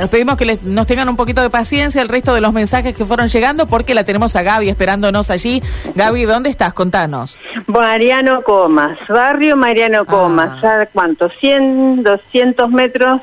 [0.00, 2.94] Nos pedimos que les, nos tengan un poquito de paciencia el resto de los mensajes
[2.96, 5.60] que fueron llegando porque la tenemos a Gaby esperándonos allí.
[5.96, 6.72] Gaby, ¿dónde estás?
[6.72, 7.36] Contanos.
[7.66, 10.82] Mariano Comas, barrio Mariano Comas, Ah.
[10.82, 11.28] ¿a cuánto?
[11.40, 13.22] 100, 200 metros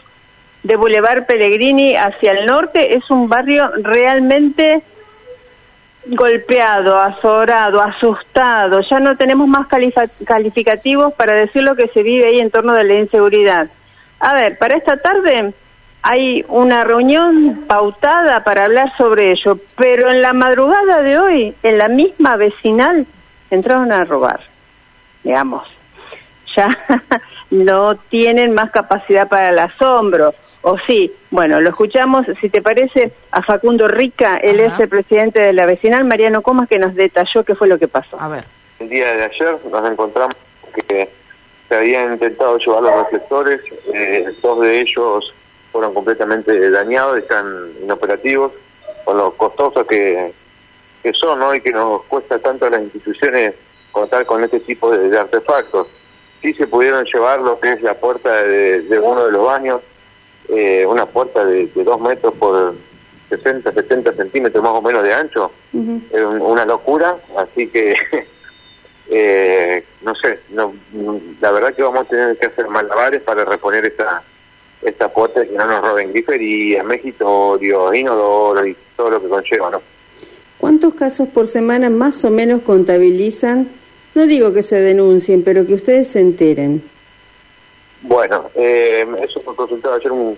[0.64, 2.98] de Boulevard Pellegrini hacia el norte.
[2.98, 4.84] Es un barrio realmente
[6.08, 8.82] golpeado, azorado, asustado.
[8.82, 9.68] Ya no tenemos más
[10.26, 13.68] calificativos para decir lo que se vive ahí en torno de la inseguridad.
[14.20, 15.54] A ver, para esta tarde
[16.08, 21.80] hay una reunión pautada para hablar sobre ello, pero en la madrugada de hoy, en
[21.80, 23.08] la misma vecinal,
[23.50, 24.40] entraron a robar,
[25.24, 25.68] digamos.
[26.56, 26.70] Ya
[27.50, 30.36] no tienen más capacidad para el asombro.
[30.62, 34.76] O sí, bueno, lo escuchamos, si te parece, a Facundo Rica, él Ajá.
[34.76, 37.88] es el presidente de la vecinal, Mariano Comas, que nos detalló qué fue lo que
[37.88, 38.22] pasó.
[38.22, 38.44] A ver.
[38.80, 40.38] El día de ayer nos encontramos
[40.88, 41.10] que
[41.68, 45.34] se habían intentado llevar los reflectores, eh, dos de ellos
[45.76, 47.46] fueron completamente dañados, están
[47.84, 48.54] inoperativos,
[49.04, 50.32] con lo costosos que,
[51.04, 51.54] que son ¿no?
[51.54, 53.56] y que nos cuesta tanto a las instituciones
[53.92, 55.88] contar con este tipo de, de artefactos.
[56.42, 59.82] Sí se pudieron llevar lo que es la puerta de, de uno de los baños,
[60.48, 62.74] eh, una puerta de, de dos metros por
[63.28, 67.96] 60, 70 centímetros más o menos de ancho, es un- una locura, así que
[69.10, 70.74] eh, no sé, no,
[71.42, 74.24] la verdad que vamos a tener que hacer malabares para reponer esta
[74.86, 79.72] esta puerta y que no nos roben grifería, megitorios, inodoros y todo lo que conlleva,
[79.72, 79.82] ¿no?
[80.58, 83.70] ¿Cuántos casos por semana más o menos contabilizan?
[84.14, 86.84] No digo que se denuncien, pero que ustedes se enteren.
[88.02, 90.38] Bueno, eh, eso me consultaba ayer un,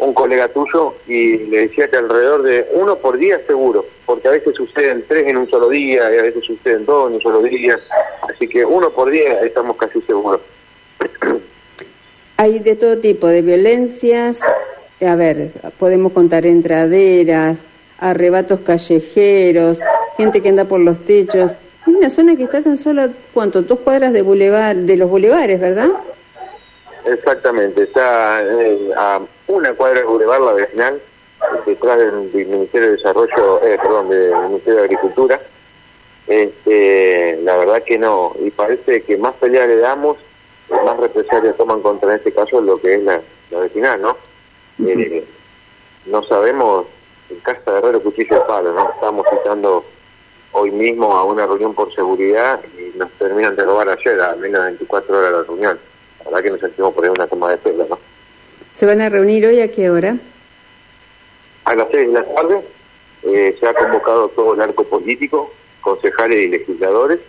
[0.00, 4.32] un colega tuyo y le decía que alrededor de uno por día seguro, porque a
[4.32, 7.42] veces suceden tres en un solo día y a veces suceden dos en un solo
[7.42, 7.78] día,
[8.28, 10.40] así que uno por día estamos casi seguros.
[12.40, 14.40] Hay de todo tipo de violencias.
[15.06, 17.64] A ver, podemos contar entraderas,
[17.98, 19.80] arrebatos callejeros,
[20.16, 21.52] gente que anda por los techos.
[21.82, 23.60] Es una zona que está tan solo, ¿cuánto?
[23.60, 25.88] Dos cuadras de bulevar, de los bulevares, ¿verdad?
[27.04, 30.98] Exactamente, está eh, a una cuadra de Boulevard La Vecinal,
[31.66, 35.40] detrás del, del Ministerio de Desarrollo, eh, perdón, del Ministerio de Agricultura.
[36.26, 40.16] Este, la verdad que no, y parece que más pelea le damos,
[40.84, 43.20] más represalias toman contra en este caso lo que es la,
[43.50, 44.16] la vecinal, ¿no?
[44.86, 45.24] Eh,
[46.06, 46.86] no sabemos,
[47.28, 48.90] en casa de herrero cuchillo de palo, ¿no?
[48.90, 49.84] Estamos citando
[50.52, 54.60] hoy mismo a una reunión por seguridad y nos terminan de robar ayer a menos
[54.62, 55.78] de 24 horas de la reunión.
[56.18, 57.98] La verdad que nos sentimos por ahí una toma de pelo, ¿no?
[58.70, 60.16] ¿Se van a reunir hoy a qué hora?
[61.64, 62.62] A las 6 de la tarde
[63.24, 67.20] eh, se ha convocado todo el arco político, concejales y legisladores,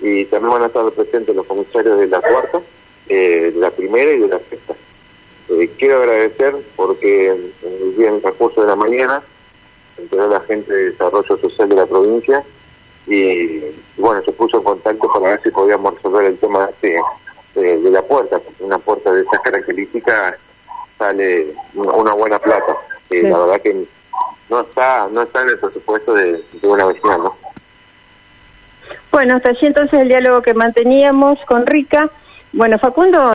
[0.00, 2.60] y también van a estar presentes los comisarios de la cuarta,
[3.08, 4.74] eh, de la primera y de la sexta.
[5.50, 9.22] Eh, quiero agradecer porque en el día en el transcurso de la mañana
[9.98, 12.42] entró la gente de Desarrollo Social de la provincia
[13.06, 16.98] y, y bueno, se puso en contacto para ver si podíamos resolver el tema de,
[17.54, 20.36] de la puerta, porque una puerta de esas características
[20.98, 22.72] sale una una buena plata.
[23.10, 23.22] Eh, Sí.
[23.28, 23.84] La verdad que
[24.50, 27.36] no está no está en el presupuesto de, de una vecina, ¿no?
[29.12, 32.10] Bueno, hasta allí entonces el diálogo que manteníamos con Rica.
[32.56, 33.24] Bueno, Facundo